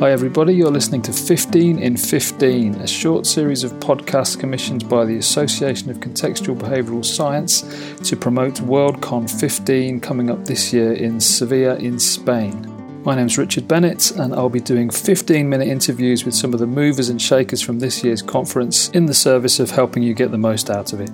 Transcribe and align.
Hi, 0.00 0.12
everybody. 0.12 0.54
You're 0.54 0.70
listening 0.70 1.02
to 1.02 1.12
15 1.12 1.78
in 1.78 1.94
15, 1.94 2.76
a 2.76 2.86
short 2.86 3.26
series 3.26 3.64
of 3.64 3.72
podcasts 3.72 4.40
commissioned 4.40 4.88
by 4.88 5.04
the 5.04 5.18
Association 5.18 5.90
of 5.90 5.98
Contextual 5.98 6.56
Behavioural 6.56 7.04
Science 7.04 7.60
to 8.08 8.16
promote 8.16 8.54
WorldCon 8.54 9.28
15 9.38 10.00
coming 10.00 10.30
up 10.30 10.46
this 10.46 10.72
year 10.72 10.94
in 10.94 11.20
Sevilla, 11.20 11.76
in 11.76 11.98
Spain. 11.98 13.02
My 13.04 13.14
name's 13.14 13.36
Richard 13.36 13.68
Bennett, 13.68 14.12
and 14.12 14.34
I'll 14.34 14.48
be 14.48 14.58
doing 14.58 14.88
15 14.88 15.46
minute 15.46 15.68
interviews 15.68 16.24
with 16.24 16.34
some 16.34 16.54
of 16.54 16.60
the 16.60 16.66
movers 16.66 17.10
and 17.10 17.20
shakers 17.20 17.60
from 17.60 17.78
this 17.78 18.02
year's 18.02 18.22
conference 18.22 18.88
in 18.92 19.04
the 19.04 19.12
service 19.12 19.60
of 19.60 19.70
helping 19.70 20.02
you 20.02 20.14
get 20.14 20.30
the 20.30 20.38
most 20.38 20.70
out 20.70 20.94
of 20.94 21.02
it. 21.02 21.10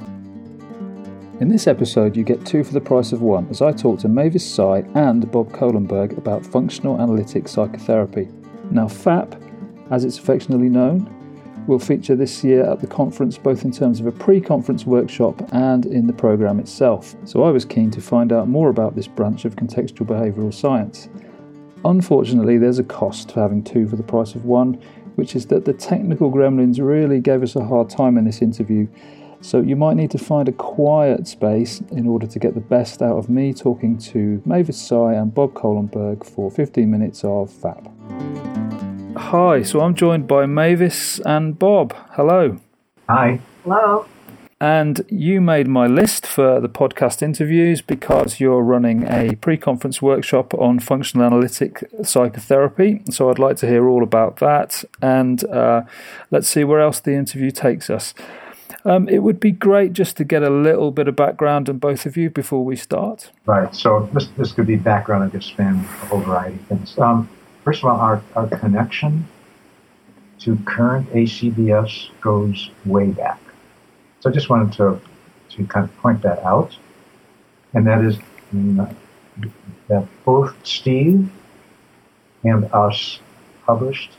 In 1.41 1.49
this 1.49 1.67
episode, 1.67 2.17
you 2.17 2.23
get 2.23 2.47
two 2.47 2.63
for 2.63 2.73
the 2.73 2.81
price 2.81 3.11
of 3.11 3.21
one 3.21 3.49
as 3.51 3.61
I 3.61 3.73
talk 3.73 3.99
to 3.99 4.09
Mavis 4.09 4.49
Tsai 4.49 4.85
and 4.95 5.29
Bob 5.33 5.51
Kohlenberg 5.51 6.17
about 6.17 6.47
functional 6.47 7.01
analytic 7.01 7.49
psychotherapy. 7.49 8.29
Now, 8.77 8.89
FAP, 8.89 9.35
as 9.91 10.05
it's 10.05 10.19
affectionately 10.19 10.69
known, 10.69 11.11
will 11.67 11.79
feature 11.79 12.15
this 12.15 12.45
year 12.45 12.63
at 12.71 12.83
the 12.83 12.87
conference 12.87 13.39
both 13.39 13.65
in 13.65 13.73
terms 13.73 14.01
of 14.01 14.07
a 14.07 14.13
pre 14.13 14.39
conference 14.39 14.85
workshop 14.85 15.41
and 15.55 15.87
in 15.87 16.07
the 16.07 16.13
programme 16.13 16.61
itself. 16.61 17.17
So 17.25 17.43
I 17.43 17.51
was 17.51 17.65
keen 17.65 17.91
to 17.93 18.03
find 18.03 18.35
out 18.35 18.49
more 18.49 18.69
about 18.69 18.95
this 18.95 19.07
branch 19.07 19.47
of 19.47 19.57
contextual 19.57 20.07
behavioural 20.07 20.53
science. 20.53 21.09
Unfortunately, 21.87 22.59
there's 22.59 22.79
a 22.79 22.85
cost 22.85 23.31
to 23.31 23.41
having 23.41 23.65
two 23.65 23.89
for 23.89 23.97
the 23.97 24.03
price 24.03 24.35
of 24.35 24.45
one, 24.45 24.75
which 25.15 25.35
is 25.35 25.47
that 25.47 25.65
the 25.65 25.73
technical 25.73 26.31
gremlins 26.31 26.79
really 26.79 27.19
gave 27.19 27.43
us 27.43 27.57
a 27.57 27.65
hard 27.65 27.89
time 27.89 28.19
in 28.19 28.27
this 28.27 28.43
interview. 28.43 28.87
So 29.41 29.63
you 29.63 29.77
might 29.77 29.97
need 29.97 30.11
to 30.11 30.19
find 30.19 30.51
a 30.51 30.53
quiet 30.53 31.27
space 31.27 31.81
in 31.93 32.07
order 32.07 32.27
to 32.27 32.39
get 32.39 32.53
the 32.53 32.61
best 32.61 33.01
out 33.01 33.17
of 33.17 33.31
me 33.31 33.55
talking 33.55 33.97
to 34.13 34.43
Mavis 34.45 34.77
Tsai 34.77 35.15
and 35.15 35.33
Bob 35.33 35.55
Kohlenberg 35.55 36.27
for 36.27 36.51
15 36.51 36.91
minutes 36.91 37.25
of 37.25 37.51
FAP. 37.51 38.56
Hi, 39.17 39.63
so 39.63 39.81
I'm 39.81 39.95
joined 39.95 40.29
by 40.29 40.45
Mavis 40.45 41.21
and 41.21 41.59
Bob. 41.59 41.95
Hello. 42.11 42.59
Hi. 43.09 43.41
Hello. 43.65 44.05
And 44.61 45.07
you 45.09 45.41
made 45.41 45.67
my 45.69 45.87
list 45.87 46.27
for 46.27 46.61
the 46.61 46.69
podcast 46.69 47.23
interviews 47.23 47.81
because 47.81 48.41
you're 48.41 48.61
running 48.61 49.05
a 49.09 49.35
pre 49.37 49.57
conference 49.57 50.03
workshop 50.03 50.53
on 50.55 50.81
functional 50.81 51.27
analytic 51.27 51.83
psychotherapy. 52.03 53.03
So 53.11 53.31
I'd 53.31 53.39
like 53.39 53.57
to 53.59 53.67
hear 53.67 53.89
all 53.89 54.03
about 54.03 54.37
that. 54.37 54.85
And 55.01 55.43
uh, 55.45 55.83
let's 56.31 56.49
see 56.49 56.65
where 56.65 56.81
else 56.81 57.01
the 57.01 57.15
interview 57.15 57.51
takes 57.51 57.89
us. 57.89 58.13
Um, 58.85 59.09
it 59.09 59.21
would 59.21 59.41
be 59.41 59.51
great 59.51 59.95
just 59.95 60.19
to 60.19 60.25
get 60.25 60.43
a 60.43 60.51
little 60.51 60.91
bit 60.91 61.09
of 61.09 61.17
background 61.17 61.71
on 61.71 61.79
both 61.79 62.05
of 62.05 62.19
you 62.19 62.29
before 62.29 62.65
we 62.65 62.77
start. 62.77 63.31
Right. 63.47 63.75
So 63.75 64.11
this, 64.13 64.27
this 64.37 64.53
could 64.53 64.67
be 64.67 64.77
background 64.77 65.25
and 65.25 65.33
just 65.33 65.49
span 65.49 65.77
a 65.77 66.07
whole 66.07 66.21
variety 66.21 66.57
of 66.57 66.67
things. 66.67 66.99
Um, 66.99 67.31
First 67.67 67.83
of 67.83 67.89
all, 67.89 67.99
our, 67.99 68.23
our 68.37 68.47
connection 68.47 69.27
to 70.39 70.57
current 70.67 71.11
ACBS 71.11 72.11
goes 72.21 72.71
way 72.85 73.09
back. 73.09 73.41
So 74.21 74.31
I 74.31 74.33
just 74.33 74.49
wanted 74.49 74.73
to, 74.75 75.01
to 75.49 75.67
kind 75.67 75.83
of 75.83 75.97
point 75.97 76.23
that 76.23 76.39
out. 76.45 76.79
And 77.75 77.85
that 77.89 78.05
is 78.05 78.19
that 79.89 80.07
both 80.25 80.55
Steve 80.65 81.29
and 82.45 82.73
us 82.73 83.19
published 83.65 84.13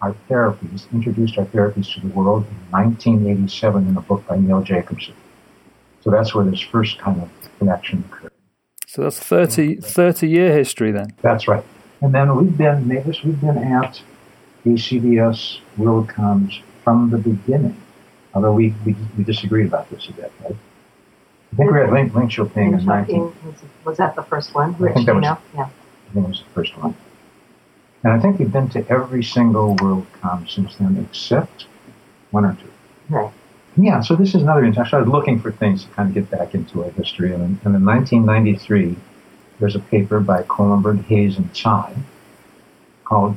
our 0.00 0.14
therapies, 0.30 0.88
introduced 0.92 1.38
our 1.38 1.46
therapies 1.46 1.92
to 1.94 2.00
the 2.02 2.14
world 2.14 2.44
in 2.44 2.70
1987 2.70 3.88
in 3.88 3.96
a 3.96 4.00
book 4.00 4.24
by 4.28 4.36
Neil 4.38 4.62
Jacobson. 4.62 5.14
So 6.02 6.12
that's 6.12 6.36
where 6.36 6.44
this 6.44 6.60
first 6.60 7.00
kind 7.00 7.20
of 7.20 7.28
connection 7.58 8.04
occurred. 8.08 8.30
So 8.86 9.02
that's 9.02 9.18
30, 9.18 9.78
30 9.80 10.28
year 10.28 10.52
history 10.52 10.92
then? 10.92 11.08
That's 11.20 11.48
right. 11.48 11.64
And 12.00 12.14
then 12.14 12.36
we've 12.36 12.56
been, 12.56 12.86
Mavis, 12.86 13.22
we've 13.22 13.40
been 13.40 13.58
at 13.58 14.02
ACBS 14.64 15.60
WorldCons 15.78 16.60
from 16.84 17.10
the 17.10 17.18
beginning. 17.18 17.76
Although 18.34 18.52
we, 18.52 18.74
we, 18.84 18.94
we 19.16 19.24
disagreed 19.24 19.66
about 19.66 19.88
this 19.90 20.08
a 20.08 20.12
bit, 20.12 20.32
right? 20.42 20.56
I 21.52 21.56
think 21.56 21.70
we 21.70 21.78
had 21.78 21.86
at 21.86 21.92
Link, 21.92 22.12
Linköping 22.12 22.78
in 22.78 22.84
19... 22.84 23.32
Was, 23.84 23.96
that 23.96 24.14
the 24.14 24.22
first 24.22 24.54
one? 24.54 24.74
I 24.74 24.92
think 24.92 25.06
that 25.06 25.14
was, 25.14 25.24
yeah. 25.24 25.38
I 25.62 26.12
think 26.12 26.26
it 26.26 26.28
was 26.28 26.40
the 26.40 26.50
first 26.50 26.76
one. 26.76 26.94
And 28.04 28.12
I 28.12 28.20
think 28.20 28.38
we've 28.38 28.52
been 28.52 28.68
to 28.70 28.86
every 28.90 29.24
single 29.24 29.74
WorldCon 29.76 30.50
since 30.50 30.76
then, 30.76 31.06
except 31.08 31.66
one 32.30 32.44
or 32.44 32.54
two. 32.60 32.70
Right. 33.08 33.32
Yeah, 33.78 34.00
so 34.00 34.16
this 34.16 34.34
is 34.34 34.42
another 34.42 34.64
interesting. 34.64 34.84
I 34.84 34.88
started 34.88 35.10
looking 35.10 35.40
for 35.40 35.52
things 35.52 35.84
to 35.84 35.90
kind 35.90 36.08
of 36.08 36.14
get 36.14 36.30
back 36.30 36.54
into 36.54 36.84
our 36.84 36.90
history. 36.90 37.32
And 37.32 37.42
in, 37.42 37.60
and 37.64 37.74
in 37.74 37.84
1993, 37.84 38.96
there's 39.58 39.76
a 39.76 39.80
paper 39.80 40.20
by 40.20 40.42
Kohlenberg, 40.42 41.04
Hayes, 41.04 41.38
and 41.38 41.52
Tsai 41.54 41.94
called 43.04 43.36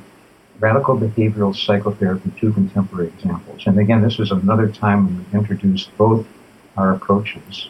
Radical 0.59 0.97
Behavioral 0.97 1.56
Psychotherapy, 1.56 2.31
Two 2.40 2.52
Contemporary 2.52 3.07
Examples. 3.07 3.66
And 3.66 3.80
again, 3.80 4.02
this 4.02 4.18
was 4.18 4.31
another 4.31 4.68
time 4.68 5.06
when 5.06 5.25
we 5.31 5.40
introduced 5.40 5.96
both 5.97 6.28
our 6.75 6.94
approaches 6.94 7.69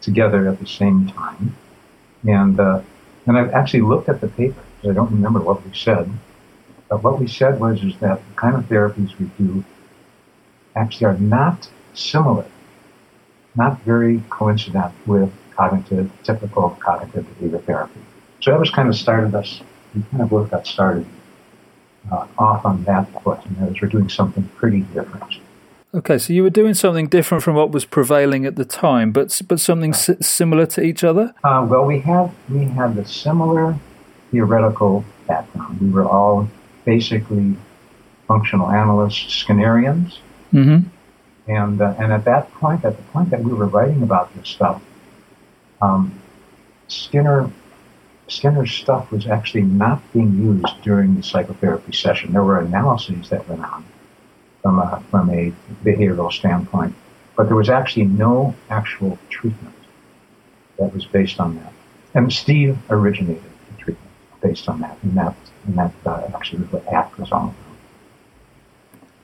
together 0.00 0.48
at 0.48 0.60
the 0.60 0.66
same 0.66 1.08
time. 1.08 1.56
And, 2.26 2.60
uh, 2.60 2.82
and 3.26 3.36
I've 3.36 3.50
actually 3.52 3.82
looked 3.82 4.08
at 4.08 4.20
the 4.20 4.28
paper. 4.28 4.62
Because 4.80 4.90
I 4.90 4.94
don't 4.94 5.12
remember 5.12 5.40
what 5.40 5.64
we 5.66 5.74
said. 5.74 6.10
But 6.88 7.02
what 7.02 7.20
we 7.20 7.26
said 7.26 7.60
was 7.60 7.82
is 7.82 7.96
that 8.00 8.20
the 8.26 8.34
kind 8.36 8.56
of 8.56 8.64
therapies 8.64 9.18
we 9.18 9.26
do 9.38 9.64
actually 10.74 11.06
are 11.06 11.18
not 11.18 11.68
similar, 11.94 12.46
not 13.54 13.82
very 13.82 14.22
coincident 14.30 14.92
with 15.06 15.32
cognitive, 15.60 16.10
typical 16.22 16.70
cognitive 16.80 17.26
behavior 17.34 17.58
therapy. 17.58 18.00
So 18.40 18.50
that 18.50 18.60
was 18.60 18.70
kind 18.70 18.88
of 18.88 18.96
started 18.96 19.34
us, 19.34 19.60
we 19.94 20.02
kind 20.10 20.22
of 20.22 20.30
both 20.30 20.50
got 20.50 20.66
started 20.66 21.04
uh, 22.10 22.26
off 22.38 22.64
on 22.64 22.84
that 22.84 23.06
foot, 23.22 23.44
and 23.44 23.56
that 23.58 23.76
is 23.76 23.82
we're 23.82 23.88
doing 23.88 24.08
something 24.08 24.44
pretty 24.56 24.80
different. 24.94 25.34
Okay, 25.92 26.18
so 26.18 26.32
you 26.32 26.42
were 26.42 26.50
doing 26.50 26.72
something 26.72 27.08
different 27.08 27.42
from 27.42 27.56
what 27.56 27.72
was 27.72 27.84
prevailing 27.84 28.46
at 28.46 28.56
the 28.56 28.64
time, 28.64 29.12
but 29.12 29.42
but 29.48 29.60
something 29.60 29.92
s- 29.92 30.26
similar 30.26 30.64
to 30.66 30.82
each 30.82 31.04
other. 31.04 31.34
Uh, 31.44 31.66
well, 31.68 31.84
we 31.84 31.98
had 32.00 32.30
we 32.48 32.64
had 32.64 32.94
the 32.94 33.04
similar 33.04 33.76
theoretical 34.30 35.04
background. 35.26 35.80
We 35.80 35.90
were 35.90 36.08
all 36.08 36.48
basically 36.84 37.56
functional 38.28 38.70
analysts, 38.70 39.44
Skinnerians, 39.44 40.18
mm-hmm. 40.52 40.88
and 41.50 41.82
uh, 41.82 41.94
and 41.98 42.12
at 42.12 42.24
that 42.24 42.50
point, 42.52 42.84
at 42.84 42.96
the 42.96 43.02
point 43.12 43.30
that 43.30 43.42
we 43.42 43.52
were 43.52 43.66
writing 43.66 44.02
about 44.02 44.34
this 44.36 44.48
stuff, 44.48 44.80
um, 45.80 46.20
Skinner 46.88 47.50
Skinner's 48.30 48.72
stuff 48.72 49.10
was 49.10 49.26
actually 49.26 49.62
not 49.62 50.00
being 50.12 50.36
used 50.36 50.82
during 50.82 51.16
the 51.16 51.22
psychotherapy 51.22 51.92
session. 51.92 52.32
There 52.32 52.44
were 52.44 52.60
analyses 52.60 53.28
that 53.30 53.48
went 53.48 53.64
on 53.64 53.84
from 54.62 54.78
a, 54.78 55.02
from 55.10 55.30
a 55.30 55.52
behavioral 55.84 56.32
standpoint, 56.32 56.94
but 57.36 57.48
there 57.48 57.56
was 57.56 57.68
actually 57.68 58.04
no 58.04 58.54
actual 58.68 59.18
treatment 59.30 59.74
that 60.78 60.94
was 60.94 61.06
based 61.06 61.40
on 61.40 61.56
that. 61.56 61.72
And 62.14 62.32
Steve 62.32 62.78
originated 62.88 63.42
the 63.42 63.82
treatment 63.82 64.12
based 64.40 64.68
on 64.68 64.80
that, 64.80 64.96
and 65.02 65.16
that, 65.16 65.34
and 65.66 65.76
that 65.78 65.92
uh, 66.06 66.30
actually 66.32 66.62
was 66.62 66.72
what 66.72 66.86
ACT 66.86 67.18
was 67.18 67.28
about. 67.28 67.54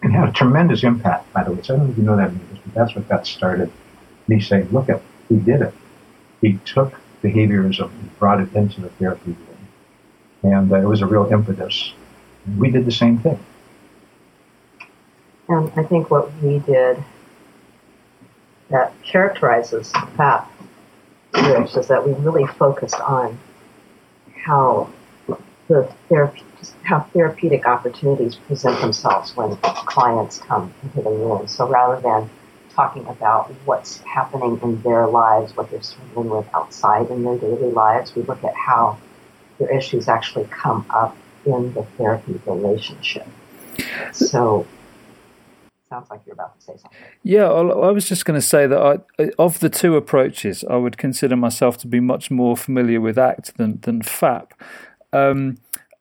And 0.03 0.13
had 0.13 0.29
a 0.29 0.33
tremendous 0.33 0.83
impact, 0.83 1.33
by 1.33 1.45
the 1.45 1.53
way. 1.53 1.63
So 1.63 1.75
I 1.75 1.77
don't 1.79 1.87
know 1.87 1.93
if 1.93 1.99
you 1.99 2.05
know 2.05 2.17
that, 2.17 2.33
but 2.65 2.75
that's 2.75 2.95
what 2.97 3.09
got 3.09 3.27
started. 3.27 3.71
Me 4.27 4.41
saying, 4.41 4.69
look 4.73 4.89
at, 4.89 5.01
we 5.31 5.39
did 5.39 5.63
it 5.63 5.73
he 6.47 6.59
took 6.65 6.95
behaviorism 7.23 7.91
and 7.91 8.19
brought 8.19 8.41
it 8.41 8.53
into 8.55 8.81
the 8.81 8.89
therapy 8.91 9.33
room. 9.33 10.55
And 10.55 10.73
uh, 10.73 10.77
it 10.77 10.85
was 10.85 11.03
a 11.03 11.07
real 11.07 11.27
impetus. 11.33 11.93
We 12.57 12.71
did 12.71 12.85
the 12.85 12.93
same 12.93 13.19
thing. 13.19 13.39
And 15.49 15.73
I 15.77 15.83
think 15.83 16.11
what 16.11 16.33
we 16.43 16.61
did 16.61 17.03
that 18.71 18.93
characterizes 19.03 19.93
FAP, 20.17 20.51
which 21.33 21.77
is 21.77 21.89
that 21.89 22.07
we 22.07 22.13
really 22.15 22.47
focused 22.47 23.01
on 23.01 23.39
how 24.45 24.89
the 25.69 25.93
therapy, 26.09 26.43
how 26.83 27.01
therapeutic 27.13 27.67
opportunities 27.67 28.37
present 28.37 28.81
themselves 28.81 29.37
when 29.37 29.57
clients 29.57 30.39
come 30.39 30.73
into 30.83 31.03
the 31.03 31.11
room. 31.11 31.49
So 31.49 31.69
rather 31.69 32.01
than 32.01 32.31
talking 32.77 33.07
about 33.07 33.51
what's 33.65 33.99
happening 34.03 34.61
in 34.63 34.81
their 34.83 35.09
lives, 35.09 35.57
what 35.57 35.71
they're 35.71 35.83
struggling 35.83 36.29
with 36.29 36.47
outside 36.55 37.11
in 37.11 37.25
their 37.25 37.39
daily 37.39 37.73
lives. 37.73 38.15
We 38.15 38.23
look 38.23 38.45
at 38.45 38.55
how 38.55 38.99
their 39.59 39.75
issues 39.75 40.09
actually 40.09 40.45
come 40.45 40.85
up 40.91 41.17
in 41.47 41.73
the 41.73 41.83
therapy 41.97 42.39
relationship. 42.47 43.27
So, 44.13 44.67
sounds 45.89 46.11
like 46.11 46.21
you're 46.27 46.35
about 46.35 46.59
to 46.59 46.65
say 46.65 46.73
something. 46.77 47.01
Yeah, 47.23 47.47
I 47.47 47.91
was 47.91 48.09
just 48.09 48.25
going 48.27 48.39
to 48.39 48.47
say 48.47 48.67
that 48.67 49.03
I, 49.19 49.31
of 49.39 49.61
the 49.61 49.71
two 49.71 49.97
approaches, 49.97 50.65
I 50.69 50.77
would 50.77 50.99
consider 50.99 51.37
myself 51.37 51.79
to 51.79 51.87
be 51.87 52.01
much 52.01 52.31
more 52.31 52.57
familiar 52.57 53.01
with 53.01 53.19
ACT 53.19 53.57
than 53.57 53.81
than 53.81 54.03
FAP. 54.03 54.53
Um, 55.13 55.57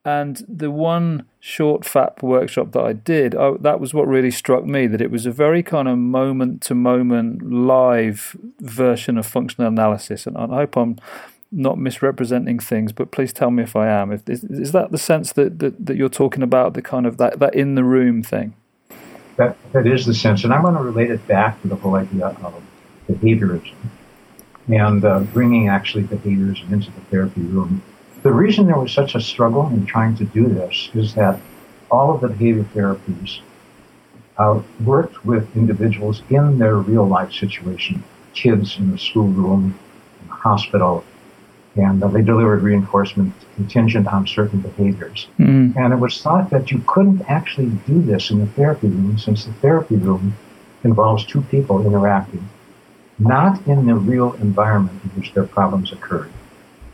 and 0.06 0.46
the 0.48 0.70
one 0.70 1.26
short 1.40 1.84
FAP 1.84 2.22
workshop 2.22 2.72
that 2.74 2.84
I 2.84 2.94
did, 2.94 3.36
I, 3.36 3.54
that 3.60 3.80
was 3.80 3.92
what 3.92 4.08
really 4.08 4.30
struck 4.30 4.64
me 4.64 4.86
that 4.86 5.02
it 5.02 5.10
was 5.10 5.26
a 5.26 5.32
very 5.32 5.64
kind 5.64 5.88
of 5.88 5.98
moment 5.98 6.62
to 6.64 6.76
moment 6.76 7.52
live 7.52 8.38
version 8.60 9.18
of 9.18 9.26
functional 9.26 9.68
analysis. 9.68 10.28
And 10.28 10.38
I 10.38 10.46
hope 10.46 10.78
I'm 10.78 10.98
not 11.52 11.80
misrepresenting 11.80 12.60
things, 12.60 12.92
but 12.92 13.10
please 13.10 13.34
tell 13.34 13.50
me 13.50 13.64
if 13.64 13.76
I 13.76 13.88
am. 13.88 14.12
If, 14.12 14.30
is, 14.30 14.44
is 14.44 14.72
that 14.74 14.92
the 14.92 15.00
sense 15.00 15.34
that, 15.34 15.58
that, 15.58 15.84
that 15.84 15.98
you're 15.98 16.08
talking 16.08 16.44
about, 16.44 16.76
the 16.76 16.84
kind 16.84 17.08
of 17.08 17.18
that, 17.18 17.40
that 17.40 17.56
in 17.56 17.74
the 17.74 17.84
room 17.84 18.22
thing? 18.22 18.54
That, 19.38 19.58
that 19.74 19.88
is 19.88 20.06
the 20.06 20.14
sense. 20.14 20.44
And 20.44 20.54
I 20.54 20.62
want 20.62 20.78
to 20.78 20.84
relate 20.84 21.10
it 21.10 21.26
back 21.28 21.60
to 21.64 21.68
the 21.68 21.76
whole 21.76 21.96
idea 21.96 22.28
of 22.28 22.64
behaviorism 23.10 23.74
and 24.68 25.04
uh, 25.04 25.20
bringing 25.20 25.68
actually 25.68 26.04
behaviors 26.04 26.62
into 26.70 26.92
the 26.92 27.02
therapy 27.10 27.42
room. 27.42 27.82
The 28.26 28.34
reason 28.34 28.66
there 28.66 28.80
was 28.80 28.92
such 28.92 29.14
a 29.14 29.22
struggle 29.22 29.68
in 29.68 29.86
trying 29.86 30.18
to 30.18 30.26
do 30.26 30.48
this 30.48 30.90
is 30.96 31.14
that 31.14 31.40
all 31.92 32.16
of 32.16 32.22
the 32.22 32.28
behavior 32.30 32.66
therapies 32.74 33.42
uh, 34.40 34.64
worked 34.84 35.24
with 35.24 35.56
individuals 35.56 36.24
in 36.32 36.58
their 36.58 36.78
real 36.78 37.08
life 37.08 37.32
situation, 37.32 38.04
kids 38.34 38.78
in 38.80 38.92
the 38.92 38.98
schoolroom, 38.98 39.78
in 40.22 40.28
the 40.28 40.34
hospital, 40.34 41.06
and 41.76 42.04
uh, 42.04 42.08
they 42.08 42.24
delivered 42.24 42.64
reinforcement 42.64 43.32
contingent 43.54 44.08
on 44.08 44.26
certain 44.26 44.60
behaviors. 44.60 45.28
Mm. 45.38 45.78
And 45.78 45.94
it 45.94 45.98
was 45.98 46.20
thought 46.20 46.50
that 46.50 46.72
you 46.72 46.84
couldn't 46.88 47.22
actually 47.30 47.70
do 47.86 48.02
this 48.02 48.32
in 48.32 48.40
the 48.40 48.48
therapy 48.48 48.88
room 48.88 49.20
since 49.20 49.46
the 49.46 49.54
therapy 49.54 49.98
room 49.98 50.36
involves 50.84 51.28
two 51.28 51.42
people 51.42 51.86
interacting, 51.86 52.50
not 53.20 53.68
in 53.68 53.86
the 53.86 53.94
real 53.94 54.34
environment 54.34 55.00
in 55.04 55.12
which 55.12 55.32
their 55.36 55.46
problems 55.46 55.92
occurred. 55.92 56.32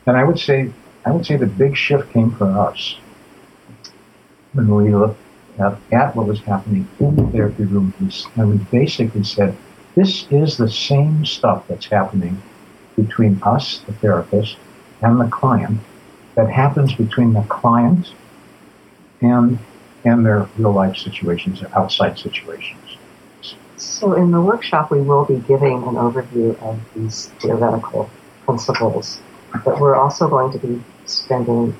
And 0.05 0.17
I 0.17 0.25
would 0.25 0.37
say, 0.37 0.73
I 1.05 1.11
would 1.11 1.25
say 1.25 1.35
the 1.35 1.47
big 1.47 1.75
shift 1.75 2.11
came 2.11 2.31
for 2.31 2.47
us 2.47 2.97
when 4.53 4.73
we 4.73 4.93
looked 4.93 5.19
at, 5.59 5.77
at 5.91 6.15
what 6.15 6.27
was 6.27 6.41
happening 6.41 6.87
in 6.99 7.15
the 7.15 7.25
therapy 7.31 7.63
room 7.63 7.93
and 8.35 8.49
we 8.49 8.57
basically 8.71 9.23
said, 9.23 9.57
this 9.95 10.27
is 10.31 10.57
the 10.57 10.69
same 10.69 11.25
stuff 11.25 11.67
that's 11.67 11.87
happening 11.87 12.41
between 12.95 13.41
us, 13.43 13.79
the 13.79 13.93
therapist, 13.93 14.57
and 15.01 15.19
the 15.19 15.27
client 15.27 15.79
that 16.35 16.49
happens 16.49 16.93
between 16.93 17.33
the 17.33 17.43
client 17.43 18.13
and 19.21 19.59
and 20.03 20.25
their 20.25 20.49
real 20.57 20.73
life 20.73 20.97
situations, 20.97 21.61
or 21.61 21.69
outside 21.77 22.17
situations. 22.17 22.97
So 23.77 24.13
in 24.13 24.31
the 24.31 24.41
workshop, 24.41 24.91
we 24.91 25.01
will 25.01 25.25
be 25.25 25.37
giving 25.47 25.73
an 25.73 25.95
overview 25.95 26.59
of 26.63 26.79
these 26.95 27.27
theoretical 27.39 28.09
principles, 28.45 29.19
but 29.65 29.79
we're 29.79 29.95
also 29.95 30.27
going 30.29 30.51
to 30.51 30.59
be 30.59 30.83
spending 31.05 31.75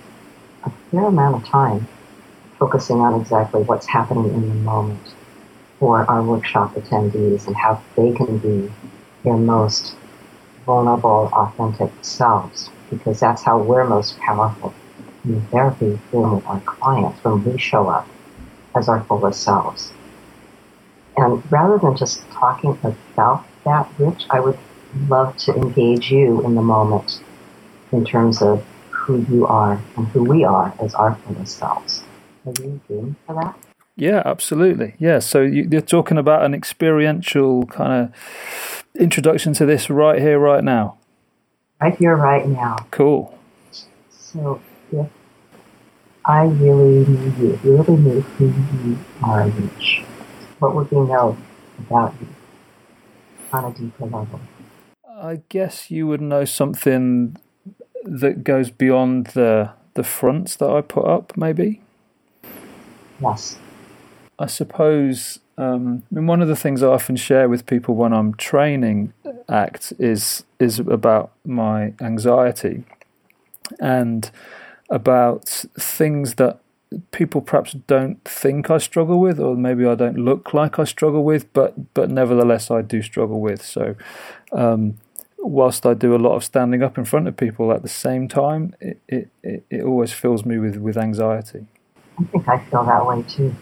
a 0.64 0.72
fair 0.92 1.06
amount 1.06 1.36
of 1.36 1.48
time 1.48 1.88
focusing 2.60 2.98
on 2.98 3.20
exactly 3.20 3.62
what's 3.64 3.88
happening 3.88 4.26
in 4.34 4.48
the 4.48 4.56
moment 4.56 5.16
for 5.80 6.10
our 6.10 6.22
workshop 6.22 6.76
attendees 6.76 7.48
and 7.48 7.56
how 7.56 7.82
they 7.96 8.12
can 8.14 8.38
be 8.38 8.72
their 9.24 9.38
most 9.38 9.96
vulnerable, 10.66 11.30
authentic 11.34 11.92
selves, 12.02 12.70
because 12.90 13.20
that's 13.20 13.42
how 13.42 13.58
we're 13.58 13.84
most 13.84 14.18
powerful 14.20 14.74
in 15.26 15.36
the 15.36 15.42
therapy 15.48 16.00
room 16.12 16.36
with 16.36 16.46
our 16.46 16.60
clients 16.62 17.24
when 17.24 17.44
we 17.44 17.58
show 17.58 17.88
up 17.88 18.08
as 18.76 18.88
our 18.88 19.04
fullest 19.06 19.42
selves. 19.44 19.92
And 21.18 21.42
rather 21.52 21.78
than 21.78 21.98
just 21.98 22.30
talking 22.30 22.78
about 22.84 23.46
that, 23.66 23.90
Rich, 23.98 24.26
I 24.30 24.40
would 24.40 24.58
love 25.08 25.36
to 25.38 25.54
engage 25.56 26.12
you 26.12 26.44
in 26.46 26.56
the 26.56 26.62
moment 26.62 27.22
in 27.92 28.06
terms 28.06 28.42
of 28.42 28.64
who 28.90 29.26
you 29.30 29.46
are 29.48 29.82
and 29.98 30.08
who 30.10 30.24
we 30.24 30.44
are 30.44 30.74
as 30.82 30.94
our 30.96 31.16
fullest 31.16 31.58
selves. 31.58 32.04
Are 32.46 32.54
you 32.60 32.80
game 32.88 33.16
for 33.26 33.36
that? 33.36 33.58
Yeah, 33.96 34.22
absolutely. 34.26 34.96
Yeah, 35.00 35.20
so 35.20 35.42
you, 35.42 35.68
are 35.78 35.82
talking 35.82 36.18
about 36.18 36.46
an 36.46 36.54
experiential 36.54 37.66
kind 37.68 37.92
of 38.10 38.84
introduction 38.96 39.54
to 39.54 39.66
this 39.66 39.90
right 39.90 40.20
here, 40.20 40.40
right 40.40 40.64
now. 40.64 40.98
Right 41.80 41.96
here, 41.96 42.16
right 42.16 42.48
now. 42.48 42.78
Cool. 42.92 43.38
So 44.10 44.62
if 44.92 45.08
I 46.26 46.46
really 46.46 47.06
knew 47.06 47.34
you, 47.40 47.60
really 47.64 47.96
knew 48.02 48.22
who 48.22 48.46
you 48.88 48.98
are, 49.24 49.48
Rich, 49.48 50.04
what 50.60 50.76
would 50.76 50.92
we 50.92 51.00
know 51.00 51.38
about 51.80 52.14
you 52.22 52.28
on 53.52 53.66
a 53.66 53.74
deeper 53.76 54.06
level? 54.06 54.40
I 55.08 55.42
guess 55.50 55.92
you 55.92 56.08
would 56.08 56.22
know 56.22 56.46
something 56.46 57.38
that 58.04 58.44
goes 58.44 58.72
beyond 58.72 59.28
the 59.28 59.72
the 59.94 60.04
fronts 60.04 60.56
that 60.56 60.70
I 60.70 60.82
put 60.82 61.06
up, 61.06 61.36
maybe. 61.36 61.82
Yes. 63.20 63.58
I 64.40 64.48
suppose 64.48 65.40
um, 65.58 66.04
I 66.12 66.16
mean, 66.16 66.28
one 66.28 66.42
of 66.42 66.48
the 66.48 66.56
things 66.56 66.82
I 66.82 66.88
often 66.88 67.16
share 67.16 67.48
with 67.48 67.68
people 67.68 67.94
when 67.96 68.14
I'm 68.14 68.34
training 68.34 69.14
ACT 69.48 69.94
is 70.00 70.44
is 70.60 70.80
about 70.80 71.32
my 71.46 71.94
anxiety 72.02 72.84
and 73.80 74.32
about 74.90 75.46
things 75.78 76.36
that 76.36 76.60
people 77.12 77.42
perhaps 77.42 77.74
don't 77.86 78.24
think 78.26 78.70
I 78.70 78.80
struggle 78.80 79.20
with, 79.20 79.40
or 79.40 79.56
maybe 79.56 79.86
I 79.86 79.96
don't 79.96 80.18
look 80.18 80.54
like 80.54 80.80
I 80.80 80.84
struggle 80.84 81.24
with, 81.24 81.52
but 81.54 81.94
but 81.94 82.10
nevertheless 82.10 82.72
I 82.72 82.82
do 82.82 83.04
struggle 83.04 83.40
with. 83.40 83.62
So, 83.62 83.96
um, 84.52 84.98
whilst 85.42 85.86
I 85.86 85.94
do 85.94 86.16
a 86.16 86.18
lot 86.18 86.36
of 86.36 86.44
standing 86.44 86.84
up 86.84 86.98
in 86.98 87.06
front 87.06 87.28
of 87.28 87.36
people, 87.36 87.72
at 87.72 87.82
the 87.82 87.90
same 87.90 88.28
time, 88.28 88.76
it 88.80 89.00
it, 89.08 89.64
it, 89.70 89.84
always 89.84 90.14
fills 90.14 90.46
me 90.46 90.58
with, 90.58 90.78
with 90.78 90.98
anxiety. 90.98 91.66
I 92.20 92.24
think 92.26 92.48
I 92.48 92.60
feel 92.66 92.84
that 92.86 93.06
way 93.06 93.24
too 93.24 93.56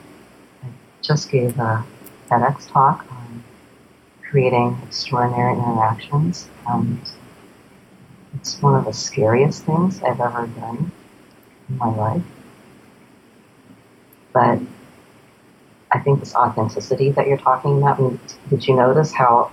I 0.64 0.68
just 1.02 1.32
gave 1.32 1.60
uh, 1.60 1.64
a 1.64 1.86
TEDx 2.30 2.68
talk 2.68 3.06
on 3.12 3.44
creating 4.30 4.78
extraordinary 4.86 5.54
interactions, 5.54 6.48
and 6.68 7.00
it's 8.36 8.62
one 8.62 8.76
of 8.76 8.86
the 8.86 8.94
scariest 8.94 9.64
things 9.64 10.02
I've 10.04 10.20
ever 10.20 10.48
done 10.60 10.92
in 11.70 11.78
my 11.78 11.88
life. 11.88 12.24
But 14.34 14.60
I 15.92 16.00
think 16.00 16.20
this 16.20 16.36
authenticity 16.36 17.12
that 17.12 17.28
you're 17.28 17.38
talking 17.38 17.78
about, 17.80 18.20
did 18.50 18.68
you 18.68 18.76
notice 18.76 19.12
how 19.12 19.52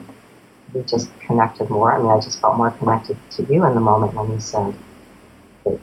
we 0.73 0.83
just 0.83 1.11
connected 1.21 1.71
more? 1.71 1.93
I 1.93 1.99
mean, 1.99 2.09
I 2.09 2.21
just 2.21 2.41
felt 2.41 2.57
more 2.57 2.71
connected 2.71 3.17
to 3.33 3.43
you 3.45 3.65
in 3.65 3.75
the 3.75 3.81
moment 3.81 4.15
when 4.15 4.31
you 4.33 4.41
said 4.41 4.75
that 5.65 5.81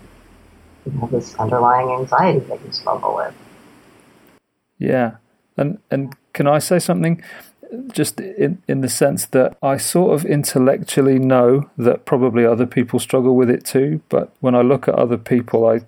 you 0.85 0.99
have 0.99 1.11
this 1.11 1.35
underlying 1.35 1.89
anxiety 1.91 2.39
that 2.39 2.63
you 2.65 2.71
struggle 2.71 3.15
with. 3.15 3.33
Yeah. 4.77 5.15
And 5.57 5.79
and 5.91 6.15
can 6.33 6.47
I 6.47 6.59
say 6.59 6.79
something? 6.79 7.21
Just 7.91 8.19
in 8.19 8.61
in 8.67 8.81
the 8.81 8.89
sense 8.89 9.25
that 9.27 9.57
I 9.61 9.77
sort 9.77 10.13
of 10.13 10.25
intellectually 10.25 11.19
know 11.19 11.69
that 11.77 12.05
probably 12.05 12.45
other 12.45 12.65
people 12.65 12.99
struggle 12.99 13.35
with 13.35 13.49
it 13.49 13.65
too, 13.65 14.01
but 14.09 14.33
when 14.41 14.55
I 14.55 14.61
look 14.61 14.87
at 14.87 14.95
other 14.95 15.17
people, 15.17 15.67
I 15.67 15.81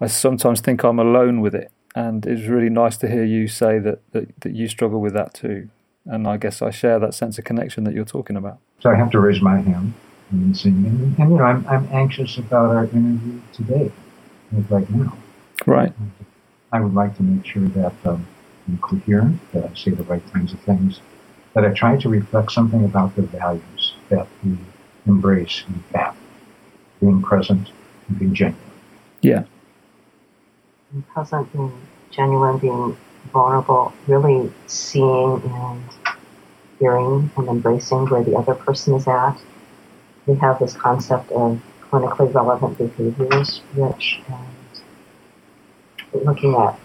I 0.00 0.06
sometimes 0.06 0.60
think 0.60 0.82
I'm 0.82 0.98
alone 0.98 1.40
with 1.40 1.54
it, 1.54 1.70
and 1.94 2.24
it's 2.24 2.46
really 2.46 2.70
nice 2.70 2.96
to 2.98 3.08
hear 3.08 3.24
you 3.24 3.48
say 3.48 3.78
that 3.80 3.98
that, 4.12 4.40
that 4.40 4.54
you 4.54 4.68
struggle 4.68 5.00
with 5.00 5.12
that 5.12 5.34
too. 5.34 5.68
And 6.06 6.26
I 6.26 6.36
guess 6.36 6.62
I 6.62 6.70
share 6.70 6.98
that 6.98 7.14
sense 7.14 7.38
of 7.38 7.44
connection 7.44 7.84
that 7.84 7.94
you're 7.94 8.04
talking 8.04 8.36
about. 8.36 8.58
So 8.80 8.90
I 8.90 8.94
have 8.94 9.10
to 9.10 9.20
raise 9.20 9.42
my 9.42 9.60
hand 9.60 9.94
and 10.30 10.56
sing, 10.56 10.84
and, 10.86 11.18
and 11.18 11.30
you 11.30 11.38
know 11.38 11.44
I'm 11.44 11.66
I'm 11.68 11.88
anxious 11.92 12.38
about 12.38 12.74
our 12.74 12.84
interview 12.84 13.40
today, 13.52 13.92
right 14.70 14.88
now. 14.90 15.16
Right. 15.66 15.92
I 16.72 16.80
would 16.80 16.94
like 16.94 17.16
to 17.16 17.22
make 17.22 17.44
sure 17.44 17.68
that. 17.68 17.94
Um, 18.04 18.26
and 18.70 18.80
coherent, 18.80 19.40
that 19.52 19.64
I 19.64 19.74
say 19.74 19.90
the 19.90 20.04
right 20.04 20.22
kinds 20.32 20.52
of 20.52 20.60
things, 20.60 21.00
that 21.54 21.64
I 21.64 21.72
try 21.72 21.96
to 21.96 22.08
reflect 22.08 22.52
something 22.52 22.84
about 22.84 23.16
the 23.16 23.22
values 23.22 23.94
that 24.08 24.26
we 24.44 24.56
embrace 25.06 25.64
in 25.68 25.82
that, 25.92 26.14
being 27.00 27.22
present 27.22 27.70
and 28.08 28.18
being 28.18 28.34
genuine. 28.34 28.60
Yeah. 29.22 29.44
Being 30.92 31.02
present, 31.02 31.52
being 31.52 31.72
genuine, 32.10 32.58
being 32.58 32.96
vulnerable, 33.32 33.92
really 34.06 34.52
seeing 34.66 35.42
and 35.44 35.82
hearing 36.78 37.30
and 37.36 37.48
embracing 37.48 38.06
where 38.06 38.24
the 38.24 38.36
other 38.36 38.54
person 38.54 38.94
is 38.94 39.06
at. 39.06 39.38
We 40.26 40.34
have 40.36 40.58
this 40.58 40.74
concept 40.74 41.30
of 41.32 41.60
clinically 41.82 42.32
relevant 42.32 42.78
behaviors, 42.78 43.62
which 43.74 44.20
and 44.28 46.24
looking 46.24 46.54
at 46.54 46.78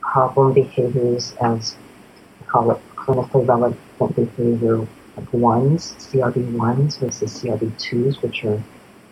problem 0.00 0.52
behaviors 0.52 1.34
as 1.40 1.76
we 2.40 2.46
call 2.46 2.70
it 2.70 2.80
clinically 2.96 3.46
relevant 3.46 4.16
behavior 4.16 4.86
like 5.16 5.32
ones, 5.32 5.94
CRB 5.98 6.52
ones 6.52 6.96
versus 6.96 7.42
CRB 7.42 7.78
twos, 7.78 8.20
which 8.22 8.44
are 8.44 8.62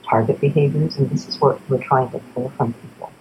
target 0.08 0.40
behaviors. 0.40 0.96
And 0.96 1.10
this 1.10 1.28
is 1.28 1.40
what 1.40 1.60
we're 1.68 1.82
trying 1.82 2.10
to 2.10 2.18
pull 2.34 2.50
from 2.56 2.72
people. 2.74 3.12